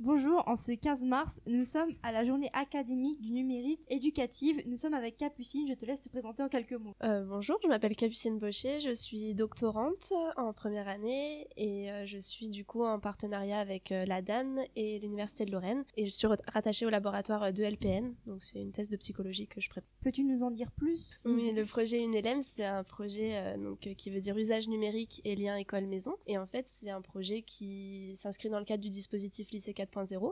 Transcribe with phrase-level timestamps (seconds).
[0.00, 4.62] Bonjour, en ce 15 mars, nous sommes à la journée académique du numérique éducative.
[4.64, 6.94] Nous sommes avec Capucine, je te laisse te présenter en quelques mots.
[7.02, 12.16] Euh, bonjour, je m'appelle Capucine Baucher, je suis doctorante en première année et euh, je
[12.18, 16.14] suis du coup en partenariat avec euh, la DAN et l'Université de Lorraine et je
[16.14, 19.90] suis rattachée au laboratoire de LPN, donc c'est une thèse de psychologie que je prépare.
[20.04, 24.20] Peux-tu nous en dire plus Oui, le projet UNELM, c'est un projet donc, qui veut
[24.20, 28.60] dire usage numérique et lien école-maison et en fait c'est un projet qui s'inscrit dans
[28.60, 29.87] le cadre du dispositif lycée 4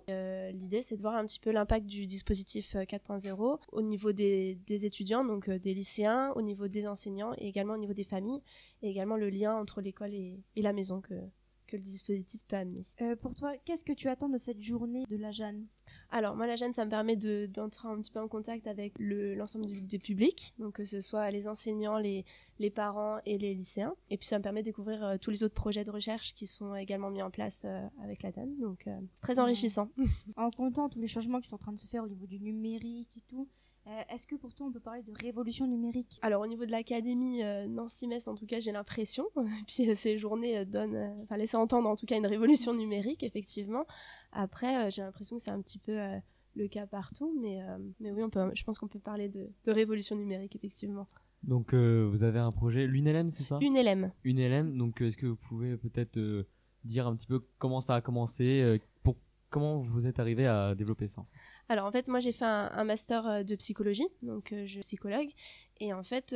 [0.09, 4.13] euh, l'idée, c'est de voir un petit peu l'impact du dispositif 4.0 euh, au niveau
[4.13, 8.05] des, étudiants, donc euh, des lycéens, au niveau des enseignants et également au niveau des
[8.05, 8.43] familles,
[8.83, 11.15] et également le lien entre l'école et, la maison que,
[11.67, 12.83] que le dispositif peut amener.
[13.21, 15.67] pour toi, qu'est-ce que tu attends de cette journée de la Jeanne?
[16.11, 17.17] Alors moi la Jeanne ça me permet
[17.49, 21.49] d'entrer un petit peu en contact avec l'ensemble des publics, donc que ce soit les
[21.49, 22.25] enseignants, les,
[22.59, 23.95] les parents et les lycéens.
[24.11, 26.47] Et puis ça me permet de découvrir euh, tous les autres projets de recherche qui
[26.47, 29.91] sont également mis en place euh, avec la DAN, donc euh, très enrichissant.
[30.37, 32.41] en comptant tous les changements qui sont en train de se faire au niveau du
[32.41, 33.49] numérique et tout,
[34.11, 36.19] Est-ce que pour toi on peut parler de révolution numérique?
[36.23, 39.27] Alors au niveau de l'académie Nancy-Metz en tout cas j'ai l'impression,
[39.67, 43.87] puis ces journées donnent, enfin laissent entendre en tout cas une révolution numérique effectivement.
[44.33, 45.97] Après j'ai l'impression que c'est un petit peu
[46.57, 47.61] le cas partout, mais,
[48.01, 51.07] mais oui on peut, je pense qu'on peut parler de, de révolution numérique effectivement.
[51.43, 53.59] Donc euh, vous avez un projet, l'UNLM c'est ça?
[53.63, 54.11] UNLM.
[54.25, 56.47] UNLM, donc est-ce que vous pouvez peut-être euh,
[56.85, 59.17] dire un petit peu comment ça a commencé, euh, pour,
[59.49, 61.25] comment vous êtes arrivé à développer ça?
[61.69, 65.29] Alors en fait, moi j'ai fait un, master de psychologie, donc je suis psychologue,
[65.79, 66.35] et en fait,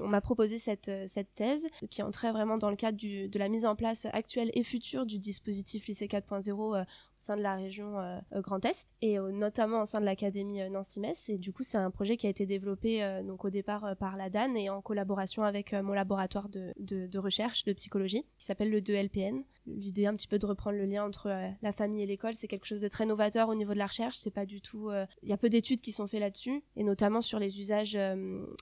[0.00, 0.90] on m'a proposé cette,
[1.34, 5.04] thèse qui entrait vraiment dans le cadre de la mise en place actuelle et future
[5.04, 6.84] du dispositif lycée 4.0 au
[7.16, 10.68] sein de la région euh, euh, Grand Est et notamment au sein de l'académie euh,
[10.68, 11.28] Nancy-Metz.
[11.28, 14.30] Et du coup, c'est un projet qui a été développé donc au départ par la
[14.30, 18.80] DAN et en collaboration avec mon laboratoire de, de, recherche de psychologie qui s'appelle le
[18.80, 19.42] 2LPN.
[19.66, 21.28] L'idée un petit peu de reprendre le lien entre
[21.60, 24.16] la famille et l'école, c'est quelque chose de très novateur au niveau de la recherche.
[24.16, 24.90] C'est pas du tout.
[25.22, 27.98] Il y a peu d'études qui sont faites là-dessus et notamment sur les usages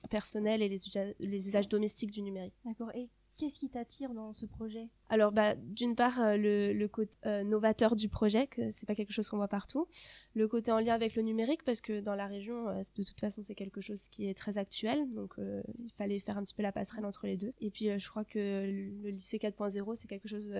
[0.09, 2.55] personnels et les, usages domestiques du numérique.
[2.65, 2.91] D'accord.
[3.37, 4.89] Qu'est-ce qui t'attire dans ce projet?
[5.09, 9.13] Alors, bah, d'une part, euh, le, côté euh, novateur du projet, que c'est pas quelque
[9.13, 9.87] chose qu'on voit partout.
[10.33, 13.19] Le côté en lien avec le numérique, parce que dans la région, euh, de toute
[13.19, 15.13] façon, c'est quelque chose qui est très actuel.
[15.13, 17.53] Donc, il fallait faire un petit peu la passerelle entre les deux.
[17.61, 20.51] Et puis, je crois que le lycée 4.0, c'est quelque chose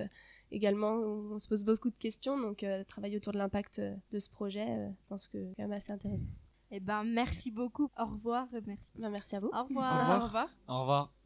[0.52, 2.38] également où on se pose beaucoup de questions.
[2.38, 5.92] Donc, travailler autour de l'impact de ce projet, je pense que c'est quand même assez
[5.92, 6.28] intéressant.
[6.70, 7.90] Eh ben, merci beaucoup.
[7.98, 8.46] Au revoir.
[8.66, 8.92] Merci.
[8.98, 9.50] Ben, merci à vous.
[9.52, 10.20] Au revoir.
[10.20, 10.48] Au revoir.
[10.68, 11.17] Au revoir.